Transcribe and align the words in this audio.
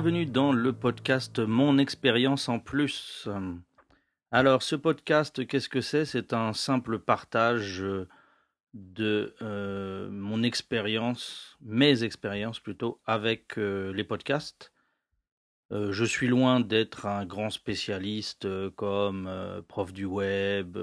bienvenue 0.00 0.24
dans 0.24 0.52
le 0.52 0.72
podcast 0.72 1.40
Mon 1.40 1.76
expérience 1.76 2.48
en 2.48 2.58
plus. 2.58 3.28
Alors 4.32 4.62
ce 4.62 4.74
podcast, 4.74 5.46
qu'est-ce 5.46 5.68
que 5.68 5.82
c'est? 5.82 6.06
C'est 6.06 6.32
un 6.32 6.54
simple 6.54 7.00
partage 7.00 7.84
de 8.72 9.34
euh, 9.42 10.08
mon 10.10 10.42
expérience, 10.42 11.58
mes 11.60 12.02
expériences 12.02 12.60
plutôt, 12.60 12.98
avec 13.04 13.58
euh, 13.58 13.92
les 13.92 14.02
podcasts. 14.02 14.72
Euh, 15.70 15.92
je 15.92 16.06
suis 16.06 16.28
loin 16.28 16.60
d'être 16.60 17.04
un 17.04 17.26
grand 17.26 17.50
spécialiste 17.50 18.48
comme 18.76 19.30
Prof 19.68 19.92
du 19.92 20.06
Web, 20.06 20.78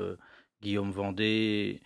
Guillaume 0.62 0.92
Vendée 0.92 1.82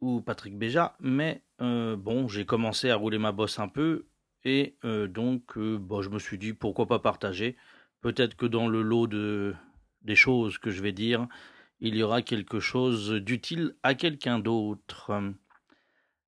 ou 0.00 0.22
Patrick 0.22 0.56
Béja, 0.56 0.96
mais 0.98 1.42
bon, 1.58 2.26
j'ai 2.26 2.46
commencé 2.46 2.88
à 2.88 2.96
rouler 2.96 3.18
ma 3.18 3.32
bosse 3.32 3.58
un 3.58 3.68
peu 3.68 4.06
et 4.44 4.76
donc 5.08 5.58
bon, 5.58 6.02
je 6.02 6.10
me 6.10 6.18
suis 6.18 6.38
dit 6.38 6.52
pourquoi 6.52 6.86
pas 6.86 6.98
partager. 6.98 7.56
Peut-être 8.00 8.36
que 8.36 8.46
dans 8.46 8.68
le 8.68 8.82
lot 8.82 9.06
de, 9.06 9.54
des 10.02 10.16
choses 10.16 10.58
que 10.58 10.70
je 10.70 10.82
vais 10.82 10.92
dire, 10.92 11.26
il 11.80 11.96
y 11.96 12.02
aura 12.02 12.22
quelque 12.22 12.60
chose 12.60 13.12
d'utile 13.12 13.74
à 13.82 13.94
quelqu'un 13.94 14.38
d'autre. 14.38 15.12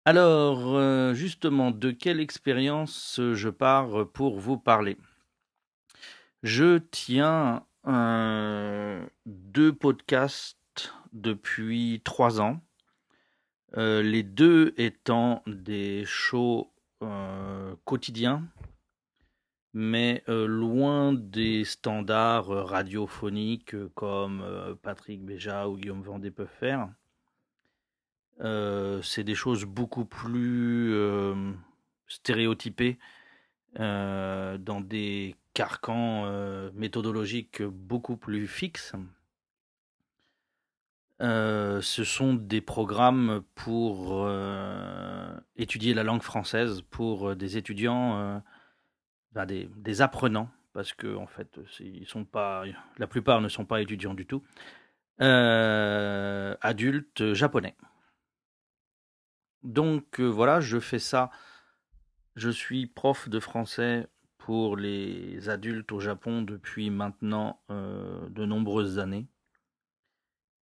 Alors, 0.06 0.76
euh, 0.76 1.14
justement, 1.14 1.72
de 1.72 1.92
quelle 1.92 2.20
expérience 2.20 3.20
je 3.34 3.50
pars 3.50 4.10
pour 4.12 4.40
vous 4.40 4.58
parler? 4.58 4.98
Je 6.42 6.78
tiens 6.78 7.66
deux 9.26 9.74
podcasts 9.74 10.94
depuis 11.14 12.02
trois 12.04 12.40
ans, 12.42 12.62
euh, 13.78 14.02
les 14.02 14.24
deux 14.24 14.74
étant 14.78 15.44
des 15.48 16.06
shows 16.06 16.72
euh, 17.70 17.76
quotidiens 17.86 18.44
mais 19.74 20.24
euh, 20.28 20.48
loin 20.48 21.14
des 21.14 21.64
standards 21.64 22.50
euh, 22.50 22.64
radiophoniques 22.64 23.76
comme 23.94 24.44
Patrick 24.82 25.24
Béja 25.24 25.70
ou 25.70 25.78
Guillaume 25.78 26.02
Vendée 26.02 26.32
peuvent 26.32 26.48
faire. 26.48 26.90
c'est 29.04 29.24
des 29.24 29.36
choses 29.36 29.66
beaucoup 29.66 30.06
plus 30.06 30.96
stéréotypées 32.08 32.98
dans 33.76 34.82
des 34.84 35.36
carcans 35.54 36.26
méthodologiques 36.74 37.62
beaucoup 37.62 38.18
plus 38.18 38.48
fixes. 38.48 38.96
Ce 41.20 42.04
sont 42.06 42.34
des 42.34 42.62
programmes 42.62 43.44
pour 43.56 44.30
étudier 45.56 45.94
la 45.94 46.04
langue 46.04 46.24
française 46.24 46.82
pour 46.90 47.36
des 47.36 47.58
étudiants 47.58 48.42
des, 49.46 50.02
apprenants, 50.02 50.50
parce 50.74 50.94
que 50.94 51.16
en 51.16 51.28
fait, 51.28 51.60
ils 51.80 52.08
sont 52.08 52.26
pas, 52.26 52.64
la 52.98 53.08
plupart 53.08 53.42
ne 53.42 53.50
sont 53.50 53.66
pas 53.66 53.82
étudiants 53.82 54.14
du 54.14 54.26
tout, 54.26 54.44
euh, 55.22 56.56
adultes 56.62 57.34
japonais. 57.34 57.76
Donc 59.64 60.20
euh, 60.20 60.26
voilà, 60.26 60.62
je 60.62 60.80
fais 60.80 61.00
ça. 61.00 61.30
Je 62.36 62.50
suis 62.50 62.88
prof 62.88 63.28
de 63.28 63.40
français 63.40 64.08
pour 64.38 64.78
les 64.78 65.50
adultes 65.50 65.92
au 65.92 66.00
Japon 66.00 66.42
depuis 66.42 66.90
maintenant 66.90 67.62
euh, 67.70 68.30
de 68.30 68.46
nombreuses 68.46 69.00
années. 69.00 69.28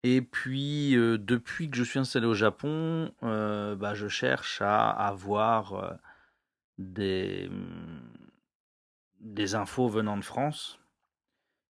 Et 0.07 0.21
puis, 0.21 0.91
depuis 0.93 1.67
que 1.67 1.75
je 1.75 1.83
suis 1.83 1.97
installé 1.97 2.27
au 2.27 2.35
Japon, 2.35 3.11
bah, 3.21 3.95
je 3.95 4.07
cherche 4.07 4.61
à 4.61 4.91
avoir 4.91 5.97
des, 6.77 7.49
des 9.19 9.55
infos 9.55 9.87
venant 9.87 10.15
de 10.15 10.23
France. 10.23 10.79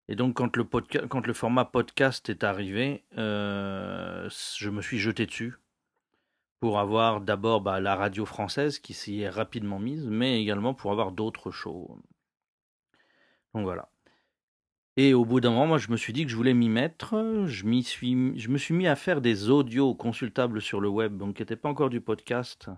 Et 0.09 0.16
donc, 0.16 0.35
quand 0.35 0.57
le, 0.57 1.34
format 1.34 1.63
podcast 1.63 2.29
est 2.29 2.44
arrivé, 2.44 3.06
euh, 3.18 4.29
je 4.57 4.69
me 4.69 4.81
suis 4.81 5.00
jeté 5.00 5.25
dessus 5.25 5.56
pour 6.59 6.79
avoir 6.79 7.22
d'abord 7.22 7.62
bah, 7.62 7.79
la 7.79 7.95
radio 7.95 8.25
française 8.25 8.79
qui 8.79 8.94
s'y 8.94 9.22
est 9.22 9.29
rapidement 9.29 9.79
mise, 9.79 10.07
mais 10.07 10.41
également 10.41 10.74
pour 10.74 10.91
avoir 10.91 11.13
d'autres 11.13 11.51
shows. 11.51 11.97
Donc 13.53 13.63
voilà. 13.63 13.90
Et 14.97 15.13
au 15.13 15.25
bout 15.25 15.41
d'un 15.41 15.50
moment, 15.51 15.67
moi, 15.67 15.78
je 15.78 15.91
me 15.91 15.97
suis 15.97 16.13
dit 16.13 16.23
que 16.23 16.31
je 16.31 16.38
voulais 16.38 16.53
m'y 16.53 16.69
mettre. 16.69 17.16
Je, 17.47 17.66
me 17.66 18.57
suis 18.57 18.73
mis 18.73 18.88
à 18.88 18.95
faire 18.95 19.19
des 19.19 19.50
audios 19.50 19.94
consultables 19.94 20.61
sur 20.61 20.79
le 20.79 20.88
web, 20.88 21.17
donc 21.17 21.35
qui 21.35 21.41
n'étaient 21.41 21.57
pas 21.57 21.69
encore 21.69 21.89
du 21.89 22.00
podcast. 22.00 22.69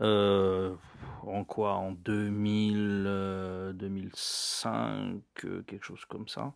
Euh, 0.00 0.74
en 1.22 1.44
quoi? 1.44 1.74
En 1.74 1.92
2000, 1.92 3.72
2005, 3.74 5.22
euh, 5.44 5.48
euh, 5.48 5.62
quelque 5.62 5.84
chose 5.84 6.04
comme 6.04 6.28
ça. 6.28 6.52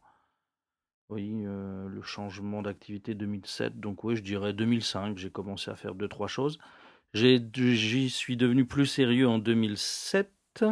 Oui, 1.11 1.45
le 1.45 2.03
changement 2.03 2.63
d'activité 2.63 3.15
2007, 3.15 3.79
donc 3.79 4.05
oui, 4.05 4.17
je 4.17 4.23
dirais 4.23 4.55
2005, 4.55 5.19
j'ai 5.19 5.31
commencé 5.31 5.71
à 5.71 5.77
faire 5.77 5.95
deux, 5.95 6.09
trois 6.09 6.29
choses. 6.29 6.59
J'y 7.13 8.11
suis 8.11 8.37
devenu 8.37 8.65
plus 8.67 8.87
sérieux 8.87 9.29
en 9.29 9.39
2007. 9.39 10.65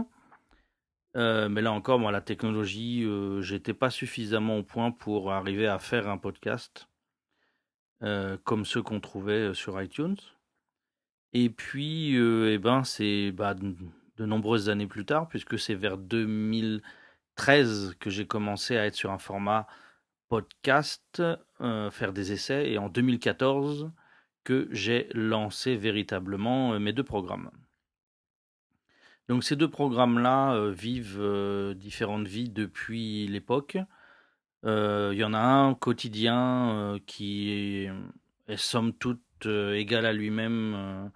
Mais 1.14 1.62
là 1.62 1.72
encore, 1.72 1.98
moi, 1.98 2.12
la 2.12 2.20
technologie, 2.20 3.06
j'étais 3.40 3.74
pas 3.74 3.90
suffisamment 3.90 4.58
au 4.58 4.62
point 4.62 4.90
pour 4.90 5.32
arriver 5.32 5.66
à 5.66 5.78
faire 5.78 6.08
un 6.08 6.18
podcast 6.18 6.88
comme 8.00 8.64
ceux 8.64 8.82
qu'on 8.82 9.00
trouvait 9.00 9.54
sur 9.54 9.80
iTunes. 9.80 10.16
Et 11.32 11.50
puis, 11.50 12.16
euh, 12.16 12.52
eh 12.52 12.58
ben, 12.58 12.84
c'est 12.84 13.32
bah, 13.32 13.54
de 13.54 14.26
nombreuses 14.26 14.68
années 14.68 14.86
plus 14.86 15.04
tard, 15.06 15.28
puisque 15.28 15.58
c'est 15.58 15.74
vers 15.74 15.96
2013 15.98 17.96
que 17.98 18.10
j'ai 18.10 18.26
commencé 18.26 18.76
à 18.76 18.86
être 18.86 18.94
sur 18.94 19.10
un 19.10 19.18
format 19.18 19.66
podcast, 20.28 21.22
euh, 21.60 21.90
faire 21.90 22.12
des 22.12 22.32
essais, 22.32 22.70
et 22.70 22.78
en 22.78 22.88
2014 22.88 23.90
que 24.44 24.68
j'ai 24.72 25.08
lancé 25.14 25.76
véritablement 25.76 26.74
euh, 26.74 26.78
mes 26.78 26.92
deux 26.92 27.04
programmes. 27.04 27.50
Donc 29.28 29.44
ces 29.44 29.56
deux 29.56 29.70
programmes-là 29.70 30.70
vivent 30.70 31.74
différentes 31.76 32.26
vies 32.26 32.50
depuis 32.50 33.26
l'époque. 33.28 33.78
Il 34.64 35.14
y 35.14 35.24
en 35.24 35.34
a 35.34 35.40
un 35.40 35.74
quotidien 35.74 36.98
qui 37.06 37.50
est, 37.50 38.56
somme 38.56 38.92
toute 38.92 39.46
égal 39.46 40.06
à 40.06 40.12
lui-même 40.12 41.10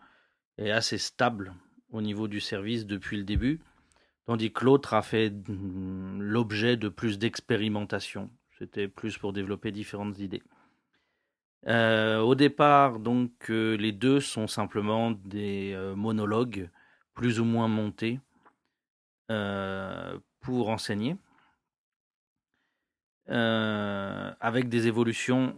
est 0.59 0.71
assez 0.71 0.99
stable 0.99 1.55
au 1.91 2.01
niveau 2.01 2.29
du 2.29 2.41
service 2.41 2.87
depuis 2.87 3.17
le 3.17 3.25
début, 3.25 3.61
tandis 4.27 4.53
que 4.53 4.65
l'autre 4.65 4.95
a 4.95 5.03
fait 5.03 5.31
mm, 5.31 6.21
l'objet 6.21 6.77
de 6.77 6.89
plus 6.89 7.19
d'expérimentation. 7.19 8.31
C'était 8.59 8.89
plus 8.89 9.19
pour 9.19 9.33
développer 9.33 9.71
différentes 9.71 10.19
idées. 10.19 10.43
Euh, 11.69 12.21
au 12.21 12.35
départ, 12.35 12.99
donc, 13.01 13.51
euh, 13.51 13.77
les 13.77 13.93
deux 13.93 14.21
sont 14.21 14.47
simplement 14.47 15.11
des 15.11 15.73
euh, 15.75 15.95
monologues 15.97 16.71
plus 17.17 17.41
ou 17.41 17.45
moins 17.45 17.67
montés 17.67 18.21
pour 20.41 20.69
enseigner, 20.69 21.17
avec 23.27 24.69
des 24.69 24.87
évolutions 24.87 25.57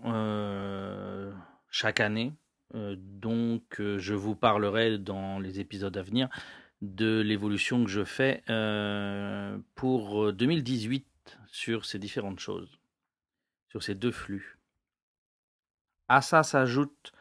chaque 1.70 2.00
année 2.00 2.32
euh, 2.74 2.96
donc, 2.98 3.80
euh, 3.80 3.98
je 3.98 4.14
vous 4.14 4.34
parlerai 4.34 4.98
dans 4.98 5.38
les 5.38 5.60
épisodes 5.60 5.96
à 5.96 6.02
venir 6.02 6.28
de 6.82 7.20
l'évolution 7.20 7.84
que 7.84 7.90
je 7.90 8.04
fais 8.04 8.42
euh, 8.50 9.58
pour 9.74 10.32
2018 10.32 11.06
sur 11.46 11.84
ces 11.84 11.98
différentes 11.98 12.38
choses, 12.38 12.78
sur 13.68 13.82
ces 13.82 13.94
deux 13.94 14.12
flux. 14.12 14.58
À 16.08 16.22
ça 16.22 16.42
s'ajoute 16.42 17.12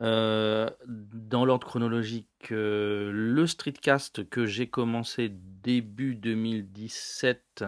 dans 0.00 1.44
l'ordre 1.44 1.66
chronologique 1.66 2.48
le 2.50 3.44
streetcast 3.46 4.28
que 4.28 4.46
j'ai 4.46 4.68
commencé 4.68 5.30
début 5.30 6.14
2017 6.14 7.64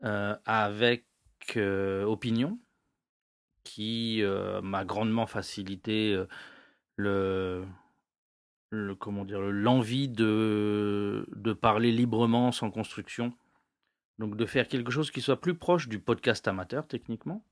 avec 0.00 1.04
Opinion 1.56 2.58
qui 3.66 4.22
euh, 4.22 4.62
m'a 4.62 4.84
grandement 4.84 5.26
facilité 5.26 6.14
euh, 6.14 6.26
le, 6.94 7.66
le, 8.70 8.96
l'envie 9.50 10.08
de, 10.08 11.26
de 11.34 11.52
parler 11.52 11.90
librement 11.90 12.52
sans 12.52 12.70
construction. 12.70 13.34
Donc 14.18 14.36
de 14.36 14.46
faire 14.46 14.68
quelque 14.68 14.92
chose 14.92 15.10
qui 15.10 15.20
soit 15.20 15.40
plus 15.40 15.56
proche 15.56 15.88
du 15.88 15.98
podcast 15.98 16.46
amateur 16.46 16.86
techniquement. 16.86 17.44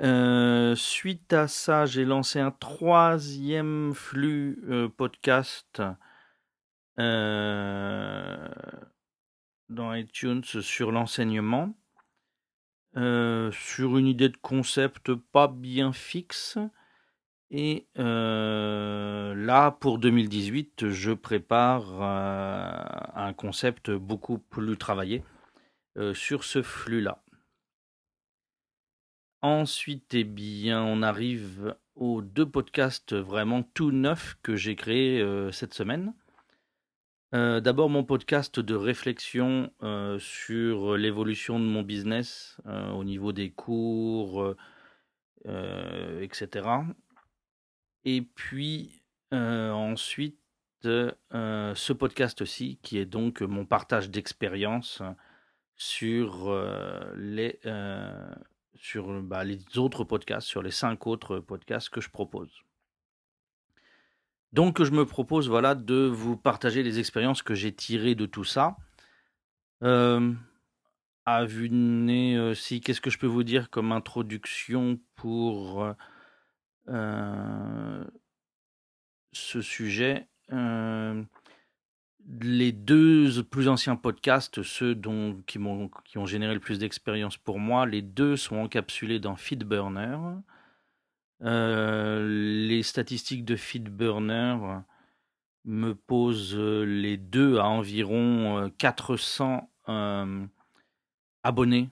Euh, 0.00 0.74
suite 0.74 1.32
à 1.32 1.46
ça, 1.48 1.86
j'ai 1.86 2.04
lancé 2.04 2.40
un 2.40 2.50
troisième 2.50 3.94
flux 3.94 4.58
podcast 4.96 5.82
dans 9.68 9.94
iTunes 9.94 10.44
sur 10.44 10.92
l'enseignement. 10.92 11.74
Euh, 12.96 13.50
sur 13.50 13.98
une 13.98 14.06
idée 14.06 14.28
de 14.28 14.36
concept 14.36 15.14
pas 15.14 15.48
bien 15.48 15.92
fixe. 15.92 16.58
Et 17.50 17.88
euh, 17.98 19.34
là, 19.34 19.72
pour 19.72 19.98
2018, 19.98 20.90
je 20.90 21.10
prépare 21.10 21.84
euh, 22.00 23.32
concept 23.32 23.90
beaucoup 23.90 24.38
plus 24.38 24.76
travaillé 24.76 25.22
sur 26.12 26.42
ce 26.42 26.60
flux-là. 26.60 27.23
Ensuite, 29.44 30.14
eh 30.14 30.24
bien, 30.24 30.82
on 30.82 31.02
arrive 31.02 31.76
aux 31.96 32.22
deux 32.22 32.48
podcasts 32.48 33.12
vraiment 33.12 33.62
tout 33.62 33.92
neufs 33.92 34.38
que 34.42 34.56
j'ai 34.56 34.74
créés 34.74 35.22
cette 35.52 35.74
semaine. 35.74 36.14
D'abord, 37.30 37.90
mon 37.90 38.04
podcast 38.04 38.58
de 38.58 38.74
réflexion 38.74 39.70
sur 40.18 40.96
l'évolution 40.96 41.60
de 41.60 41.66
mon 41.66 41.82
business 41.82 42.58
au 42.94 43.04
niveau 43.04 43.34
des 43.34 43.50
cours, 43.50 44.54
etc. 45.44 46.66
Et 48.06 48.22
puis 48.22 49.02
ensuite, 49.30 50.40
ce 50.84 51.92
podcast 51.92 52.40
aussi, 52.40 52.78
qui 52.82 52.96
est 52.96 53.04
donc 53.04 53.42
mon 53.42 53.66
partage 53.66 54.08
d'expérience 54.08 55.02
sur 55.76 56.50
les 57.18 57.60
sur 58.74 59.22
bah, 59.22 59.44
les 59.44 59.60
autres 59.78 60.04
podcasts, 60.04 60.46
sur 60.46 60.62
les 60.62 60.70
cinq 60.70 61.06
autres 61.06 61.38
podcasts 61.38 61.88
que 61.88 62.00
je 62.00 62.10
propose. 62.10 62.62
Donc 64.52 64.82
je 64.82 64.92
me 64.92 65.04
propose 65.04 65.48
voilà 65.48 65.74
de 65.74 66.06
vous 66.06 66.36
partager 66.36 66.82
les 66.82 66.98
expériences 66.98 67.42
que 67.42 67.54
j'ai 67.54 67.72
tirées 67.72 68.14
de 68.14 68.26
tout 68.26 68.44
ça. 68.44 68.76
Euh, 69.82 70.32
à 71.26 71.44
vue 71.44 71.68
de 71.68 71.74
nez, 71.74 72.54
si 72.54 72.80
qu'est-ce 72.80 73.00
que 73.00 73.10
je 73.10 73.18
peux 73.18 73.26
vous 73.26 73.42
dire 73.42 73.70
comme 73.70 73.92
introduction 73.92 75.00
pour 75.16 75.94
euh, 76.88 78.04
ce 79.32 79.60
sujet? 79.60 80.28
Les 82.40 82.72
deux 82.72 83.42
plus 83.42 83.68
anciens 83.68 83.96
podcasts, 83.96 84.62
ceux 84.62 84.94
dont, 84.94 85.42
qui, 85.46 85.58
qui 86.04 86.18
ont 86.18 86.26
généré 86.26 86.54
le 86.54 86.60
plus 86.60 86.78
d'expérience 86.78 87.36
pour 87.36 87.58
moi, 87.58 87.86
les 87.86 88.02
deux 88.02 88.36
sont 88.36 88.56
encapsulés 88.56 89.20
dans 89.20 89.36
Feedburner. 89.36 90.18
Euh, 91.42 92.66
les 92.66 92.82
statistiques 92.82 93.44
de 93.44 93.56
Feedburner 93.56 94.56
me 95.64 95.94
posent 95.94 96.56
les 96.56 97.16
deux 97.16 97.58
à 97.58 97.66
environ 97.66 98.70
400 98.78 99.70
euh, 99.88 99.92
euh, 99.92 100.46
abonnés 101.42 101.90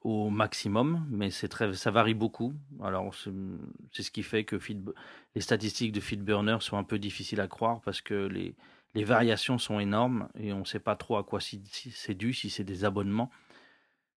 au 0.00 0.28
maximum, 0.28 1.06
mais 1.08 1.30
c'est 1.30 1.46
très, 1.46 1.72
ça 1.74 1.92
varie 1.92 2.14
beaucoup. 2.14 2.52
Alors 2.82 3.14
c'est 3.14 4.02
ce 4.02 4.10
qui 4.10 4.24
fait 4.24 4.42
que 4.42 4.56
les 5.36 5.40
statistiques 5.40 5.92
de 5.92 6.00
Feedburner 6.00 6.56
sont 6.60 6.76
un 6.76 6.82
peu 6.82 6.98
difficiles 6.98 7.40
à 7.40 7.46
croire 7.46 7.80
parce 7.82 8.00
que 8.00 8.14
les, 8.26 8.56
les 8.94 9.04
variations 9.04 9.58
sont 9.58 9.80
énormes 9.80 10.28
et 10.38 10.52
on 10.52 10.60
ne 10.60 10.64
sait 10.64 10.78
pas 10.78 10.96
trop 10.96 11.16
à 11.16 11.24
quoi 11.24 11.40
c'est 11.40 12.14
dû, 12.14 12.32
si 12.32 12.50
c'est 12.50 12.64
des 12.64 12.84
abonnements. 12.84 13.30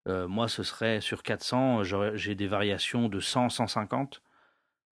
Euh, 0.08 0.28
moi, 0.28 0.48
ce 0.48 0.64
serait 0.64 1.02
sur 1.02 1.24
400, 1.24 1.84
j'ai 2.16 2.36
des 2.36 2.48
variations 2.48 3.10
de 3.10 3.20
100, 3.20 3.50
150. 3.50 4.22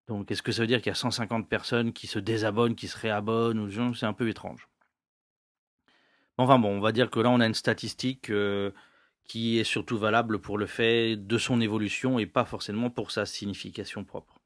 Donc, 0.07 0.31
est-ce 0.31 0.41
que 0.41 0.51
ça 0.51 0.62
veut 0.62 0.68
dire 0.68 0.80
qu'il 0.80 0.89
y 0.89 0.91
a 0.91 0.95
150 0.95 1.47
personnes 1.47 1.94
qui 1.94 2.07
se 2.07 2.19
désabonnent, 2.19 2.75
qui 2.75 2.88
se 2.88 2.97
réabonnent 2.97 3.69
C'est 3.94 4.06
un 4.06 4.13
peu 4.13 4.27
étrange. 4.27 4.68
Enfin 6.38 6.57
bon, 6.57 6.69
on 6.77 6.79
va 6.79 6.91
dire 6.91 7.12
que 7.12 7.19
là, 7.19 7.29
on 7.29 7.39
a 7.39 7.45
une 7.45 7.53
statistique 7.53 8.31
euh, 8.31 8.71
qui 9.25 9.59
est 9.59 9.63
surtout 9.63 9.97
valable 9.97 10.39
pour 10.39 10.57
le 10.57 10.65
fait 10.65 11.15
de 11.15 11.38
son 11.38 11.62
évolution 11.62 12.19
et 12.19 12.25
pas 12.25 12.45
forcément 12.45 12.89
pour 12.89 13.12
sa 13.12 13.25
signification 13.25 14.03
propre. 14.03 14.42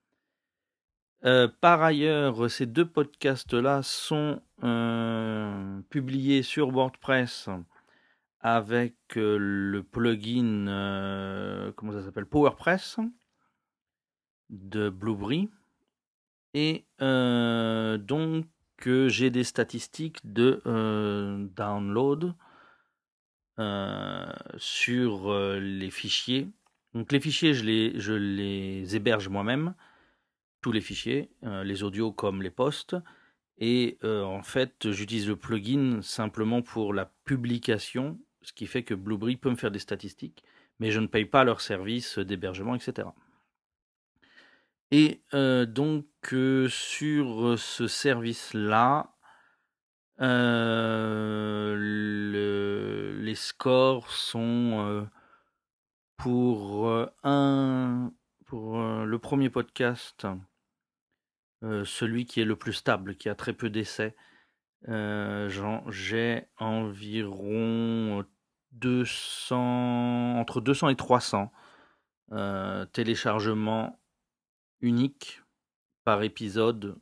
Euh, 1.28 1.50
par 1.60 1.84
ailleurs, 1.84 2.50
ces 2.50 2.66
deux 2.66 2.86
podcasts-là 2.86 3.82
sont 3.84 4.42
euh, 4.64 5.82
publiés 5.90 6.42
sur 6.42 6.72
WordPress 6.72 7.50
avec 8.40 8.96
euh, 9.18 9.38
le 9.38 9.84
plugin, 9.84 11.74
comment 11.76 11.92
ça 11.92 12.02
s'appelle, 12.02 12.28
PowerPress 12.28 13.00
de 14.50 14.90
Blueberry. 14.90 15.50
Et 16.54 16.86
donc, 17.02 18.46
j'ai 18.86 19.30
des 19.30 19.44
statistiques 19.44 20.22
de 20.24 20.62
download 21.58 22.36
sur 24.58 25.34
les 25.60 25.92
fichiers. 25.92 26.48
Donc, 26.94 27.12
les 27.12 27.20
fichiers, 27.20 27.54
je 27.54 27.66
les, 27.66 28.00
je 28.00 28.14
les 28.14 28.96
héberge 28.96 29.28
moi-même 29.28 29.74
tous 30.68 30.74
les 30.74 30.82
fichiers, 30.82 31.30
euh, 31.46 31.64
les 31.64 31.84
audios 31.84 32.12
comme 32.12 32.42
les 32.42 32.50
posts. 32.50 32.98
Et 33.58 33.98
euh, 34.04 34.24
en 34.24 34.44
fait, 34.44 34.92
j'utilise 34.92 35.26
le 35.26 35.38
plugin 35.38 36.02
simplement 36.02 36.62
pour 36.62 36.94
la 36.94 37.10
publication, 37.24 38.20
ce 38.42 38.52
qui 38.52 38.68
fait 38.68 38.84
que 38.84 38.94
Blueberry 38.94 39.38
peut 39.38 39.50
me 39.50 39.56
faire 39.56 39.72
des 39.72 39.80
statistiques, 39.80 40.44
mais 40.80 40.92
je 40.92 41.00
ne 41.00 41.08
paye 41.08 41.24
pas 41.24 41.46
leur 41.46 41.62
service 41.62 42.20
d'hébergement, 42.20 42.76
etc. 42.76 43.08
Et 44.92 45.22
euh, 45.34 45.66
donc, 45.66 46.06
sur 46.68 47.58
ce 47.58 47.88
service-là, 47.88 49.14
les 50.20 50.26
scores 53.36 54.12
sont 54.12 55.08
pour 56.18 56.92
un 57.24 58.12
pour 58.46 58.80
le 58.80 59.20
premier 59.20 59.50
podcast, 59.50 60.26
celui 61.62 62.26
qui 62.26 62.42
est 62.42 62.46
le 62.46 62.56
plus 62.56 62.74
stable, 62.74 63.16
qui 63.16 63.30
a 63.30 63.36
très 63.36 63.54
peu 63.54 63.70
d'essais, 63.70 64.16
j'ai 64.88 66.44
environ 66.58 68.26
200, 68.74 70.40
entre 70.40 70.62
200 70.62 70.90
et 70.90 70.96
300 70.96 71.52
téléchargements 72.94 74.00
uniques 74.82 75.42
par 76.04 76.24
épisode 76.24 76.98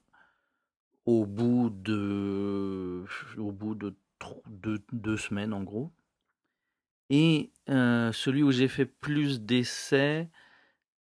au 1.06 1.26
bout 1.26 1.70
de, 1.70 3.06
bout 3.38 3.76
de 3.76 3.96
deux, 4.92 5.18
semaines 5.18 5.54
en 5.54 5.64
gros. 5.64 5.92
Et 7.10 7.52
celui 7.68 8.44
où 8.44 8.52
j'ai 8.52 8.68
fait 8.68 8.86
plus 8.86 9.42
d'essais, 9.42 10.30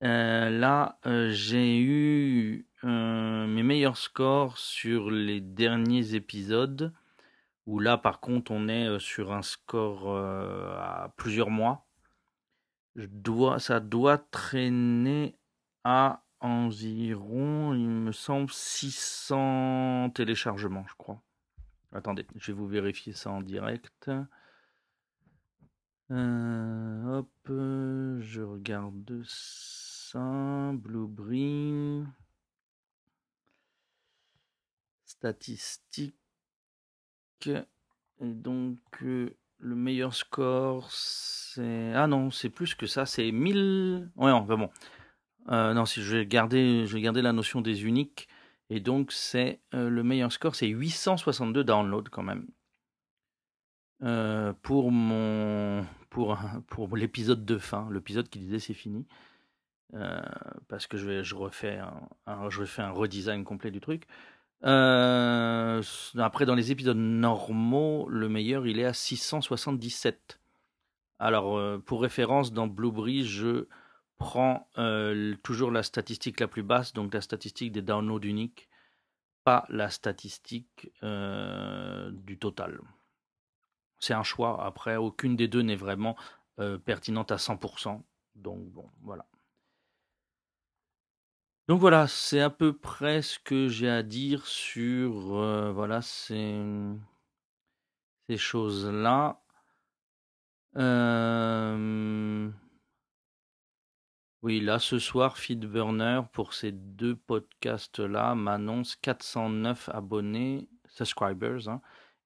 euh, 0.04 0.50
là, 0.50 1.00
euh, 1.06 1.32
j'ai 1.32 1.80
eu 1.80 2.68
euh, 2.88 3.48
mes 3.48 3.64
meilleurs 3.64 3.98
scores 3.98 4.58
sur 4.58 5.12
les 5.12 5.42
derniers 5.42 6.16
épisodes, 6.16 6.94
où 7.66 7.80
là, 7.80 7.98
par 7.98 8.20
contre, 8.20 8.52
on 8.52 8.68
est 8.68 8.98
sur 9.00 9.34
un 9.34 9.42
score 9.42 10.18
à 10.18 11.14
plusieurs 11.18 11.50
mois. 11.50 11.86
Je 12.96 13.06
dois, 13.06 13.60
ça 13.60 13.80
doit 13.80 14.18
traîner 14.18 15.38
à 15.84 16.24
environ, 16.40 17.74
il 17.74 17.88
me 17.88 18.12
semble, 18.12 18.52
600 18.52 20.12
téléchargements, 20.14 20.86
je 20.88 20.96
crois. 20.98 21.22
Attendez, 21.92 22.26
je 22.36 22.52
vais 22.52 22.58
vous 22.58 22.68
vérifier 22.68 23.14
ça 23.14 23.32
en 23.32 23.42
direct. 23.42 24.10
hop, 26.10 27.30
je 27.48 28.42
regarde 28.42 29.24
ça, 29.26 30.72
Blueberry. 30.74 32.04
Statistiques. 35.20 36.14
Et 37.48 38.34
donc, 38.34 38.78
euh, 39.02 39.36
le 39.60 39.76
meilleur 39.76 40.14
score, 40.14 40.92
c'est. 40.92 41.94
Ah 41.96 42.06
non, 42.08 42.30
c'est 42.30 42.50
plus 42.50 42.76
que 42.76 42.86
ça, 42.86 43.06
c'est 43.08 43.32
1000. 43.32 44.12
Ouais, 44.16 44.30
non, 44.30 44.42
bon. 44.42 44.70
Euh, 45.50 45.74
non, 45.74 45.86
si 45.86 46.04
je 46.04 46.18
vais, 46.18 46.26
garder, 46.26 46.86
je 46.86 46.98
vais 46.98 47.22
la 47.22 47.34
notion 47.34 47.62
des 47.62 47.86
uniques. 47.86 48.28
Et 48.70 48.80
donc, 48.80 49.12
c'est 49.12 49.60
euh, 49.74 49.90
le 49.90 50.04
meilleur 50.04 50.32
score, 50.32 50.56
c'est 50.56 50.68
862 50.68 51.64
downloads 51.64 52.10
quand 52.12 52.24
même. 52.24 52.48
pour 54.62 54.92
mon 54.92 55.86
pour, 56.68 56.98
l'épisode 56.98 57.46
de 57.46 57.58
fin, 57.58 57.90
l'épisode 57.92 58.30
qui 58.30 58.40
disait 58.40 58.60
c'est 58.60 58.74
fini. 58.74 59.08
Parce 60.68 60.86
que 60.86 60.98
je, 60.98 61.08
vais, 61.08 61.24
je, 61.24 61.34
refais 61.34 61.80
je 62.50 62.82
un 62.82 62.92
redesign 62.92 63.44
complet 63.44 63.72
du 63.72 63.80
truc. 63.80 64.06
Euh, 64.64 65.82
après, 66.18 66.46
dans 66.46 66.56
les 66.56 66.72
épisodes 66.72 66.98
normaux, 66.98 68.08
le 68.10 68.30
meilleur, 68.30 68.66
il 68.66 68.80
est 68.80 68.86
à 68.86 68.94
677. 68.94 70.40
Alors, 71.20 71.58
euh, 71.58 71.78
pour 71.78 72.02
référence, 72.02 72.52
dans 72.52 72.68
Blueberry, 72.68 73.26
je 73.26 73.68
prends 74.18 74.68
toujours 75.44 75.70
la 75.70 75.84
statistique 75.84 76.40
la 76.40 76.48
plus 76.48 76.64
basse, 76.64 76.92
donc 76.94 77.14
la 77.14 77.22
statistique 77.22 77.72
des 77.72 77.84
downloads 77.84 78.24
uniques, 78.24 78.68
pas 79.44 79.66
la 79.70 79.92
statistique 79.92 80.92
du 81.04 82.38
total. 82.40 82.80
C'est 84.00 84.16
un 84.16 84.24
choix. 84.24 84.66
Après, 84.66 84.96
aucune 84.96 85.36
des 85.36 85.48
deux 85.48 85.62
n'est 85.62 85.76
vraiment 85.76 86.16
pertinente 86.86 87.32
à 87.32 87.36
100%. 87.36 88.02
Donc, 88.34 88.60
bon, 88.72 88.90
voilà. 89.04 89.28
Donc 91.68 91.80
voilà, 91.82 92.08
c'est 92.08 92.40
à 92.42 92.50
peu 92.50 92.74
près 92.78 93.22
ce 93.22 93.40
que 93.40 93.68
j'ai 93.68 93.90
à 93.90 94.04
dire 94.04 94.46
sur 94.48 95.36
euh, 95.38 95.72
voilà 95.74 96.02
ces, 96.02 96.54
choses-là. 98.38 99.42
Oui, 104.44 104.60
là, 104.62 104.80
ce 104.80 105.00
soir, 105.00 105.38
Feedburner, 105.38 106.22
pour 106.32 106.54
ces 106.54 106.72
deux 106.72 107.16
podcasts-là, 107.16 108.36
m'annonce 108.36 108.96
409 108.96 109.90
abonnés, 109.90 110.70
subscribers, 110.88 111.68
hein, 111.68 111.82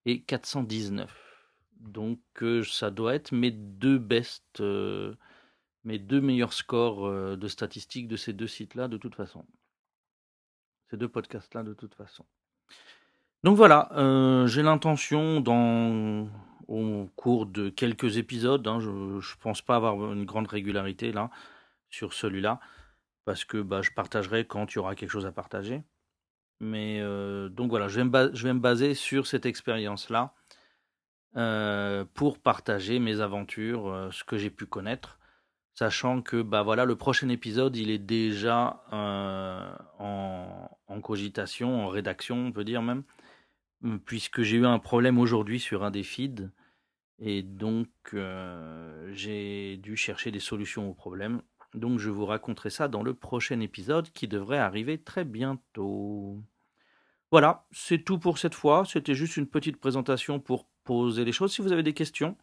et 0.06 0.22
419. 0.22 1.12
Donc, 1.80 2.20
euh, 2.42 2.64
ça 2.64 2.92
doit 2.92 3.16
être 3.16 3.32
mes 3.32 3.52
deux 3.52 3.98
best, 3.98 4.60
euh, 4.60 5.16
mes 5.84 6.00
deux 6.00 6.22
meilleurs 6.22 6.54
scores 6.54 7.38
de 7.38 7.48
statistiques 7.48 8.08
de 8.08 8.16
ces 8.16 8.34
deux 8.34 8.48
sites-là, 8.48 8.88
de 8.88 8.98
toute 8.98 9.16
façon. 9.16 9.46
Ces 10.90 10.98
deux 10.98 11.08
podcasts-là, 11.08 11.64
de 11.64 11.74
toute 11.74 11.96
façon. 11.96 12.26
Donc 13.44 13.58
voilà, 13.58 13.90
j'ai 14.48 14.62
l'intention 14.62 15.44
au 16.68 17.10
cours 17.16 17.46
de 17.48 17.70
quelques 17.70 18.18
épisodes. 18.18 18.68
Hein, 18.68 18.80
je 18.80 18.90
ne 18.90 19.42
pense 19.42 19.62
pas 19.62 19.76
avoir 19.76 20.14
une 20.14 20.26
grande 20.26 20.48
régularité 20.48 21.12
là 21.12 21.30
sur 21.90 22.14
celui-là 22.14 22.60
parce 23.26 23.46
que 23.46 23.62
bah, 23.62 23.82
je 23.82 23.92
partagerai 23.92 24.46
quand 24.46 24.74
il 24.74 24.76
y 24.78 24.80
aura 24.80 24.96
quelque 24.96 25.12
chose 25.12 25.26
à 25.26 25.32
partager. 25.32 25.84
Mais 26.60 27.00
euh, 27.02 27.50
donc 27.50 27.70
voilà, 27.70 27.88
je 27.88 28.00
vais, 28.00 28.04
me 28.04 28.36
je 28.36 28.44
vais 28.48 28.54
me 28.54 28.60
baser 28.60 28.94
sur 28.94 29.26
cette 29.28 29.46
expérience-là 29.46 30.34
euh, 31.38 32.06
pour 32.14 32.40
partager 32.40 33.00
mes 33.00 33.20
aventures, 33.20 33.88
euh, 33.88 34.12
ce 34.12 34.24
que 34.24 34.38
j'ai 34.38 34.50
pu 34.50 34.66
connaître, 34.66 35.18
sachant 35.74 36.22
que 36.22 36.42
bah 36.42 36.64
voilà, 36.64 36.86
le 36.86 36.96
prochain 36.96 37.30
épisode, 37.30 37.76
il 37.76 37.90
est 37.90 37.98
déjà 37.98 38.84
en, 38.92 40.68
en, 40.88 41.02
cogitation, 41.02 41.86
en 41.86 41.88
rédaction, 41.88 42.48
on 42.48 42.52
peut 42.52 42.64
dire 42.64 42.82
même, 42.82 43.04
puisque 44.06 44.42
j'ai 44.44 44.58
eu 44.58 44.66
un 44.66 44.80
problème 44.80 45.18
aujourd'hui 45.18 45.60
sur 45.60 45.84
un 45.84 45.92
des 45.92 46.04
feeds 46.04 46.50
et 47.24 47.44
donc, 47.44 47.88
euh, 48.16 49.12
j'ai 49.14 49.78
dû 49.78 49.96
chercher 49.96 50.32
des 50.32 50.40
solutions 50.40 50.90
au 50.90 50.94
problème. 50.96 51.44
Donc, 51.76 52.00
je 52.00 52.10
vous 52.10 52.26
raconterai 52.26 52.72
ça 52.72 52.88
dans 52.88 53.04
le 53.04 53.14
prochain 53.14 53.60
épisode 53.60 54.10
qui 54.12 54.28
devrait 54.28 54.58
arriver 54.58 54.98
très 54.98 55.24
bientôt. 55.24 56.42
Voilà, 57.30 57.66
c'est 57.72 58.04
tout 58.04 58.18
pour 58.18 58.40
cette 58.40 58.56
fois. 58.56 58.86
C'était 58.86 59.14
juste 59.14 59.38
une 59.38 59.48
petite 59.48 59.78
présentation 59.80 60.40
pour 60.40 60.66
poser 60.84 61.24
les 61.24 61.32
choses. 61.32 61.54
Si 61.54 61.62
vous 61.62 61.72
avez 61.72 61.84
des 61.84 61.94
questions, 61.94 62.36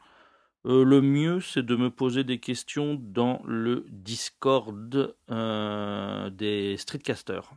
euh, 0.67 0.85
le 0.85 1.01
mieux 1.01 1.41
c'est 1.41 1.63
de 1.63 1.77
me 1.77 1.91
poser 1.91 2.25
des 2.25 2.41
questions 2.41 2.95
dans 3.01 3.41
le 3.45 3.87
Discord 3.91 5.17
euh, 5.31 6.31
des 6.31 6.77
streetcasters. 6.77 7.53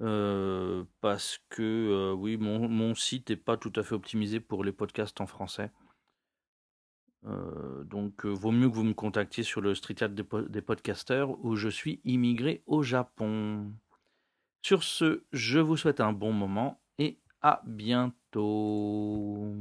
Euh, 0.00 0.84
parce 1.00 1.38
que 1.48 2.12
oui, 2.14 2.36
mon, 2.36 2.94
site 2.94 3.30
n'est 3.30 3.36
pas 3.36 3.56
tout 3.56 3.72
à 3.76 3.82
fait 3.82 3.94
optimisé 3.94 4.40
pour 4.40 4.64
les 4.64 4.72
podcasts 4.72 5.20
en 5.20 5.26
français. 5.26 5.70
Donc, 7.84 8.26
vaut 8.26 8.50
mieux 8.50 8.68
que 8.68 8.74
vous 8.74 8.82
me 8.82 8.94
contactiez 8.94 9.44
sur 9.44 9.60
le 9.60 9.76
Street 9.76 9.94
Chat 9.96 10.08
des, 10.08 10.24
des, 10.48 10.62
podcasters 10.62 11.30
où 11.44 11.54
je 11.54 11.68
suis 11.68 12.00
immigré 12.04 12.64
au 12.66 12.82
Japon. 12.82 13.72
Sur 14.62 14.82
ce, 14.82 15.22
je 15.32 15.60
vous 15.60 15.76
souhaite 15.76 16.00
un 16.00 16.12
bon 16.12 16.32
moment 16.32 16.80
et 16.98 17.20
à 17.40 17.62
bientôt. 17.64 19.54